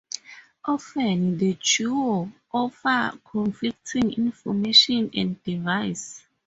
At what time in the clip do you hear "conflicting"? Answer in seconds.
3.23-4.11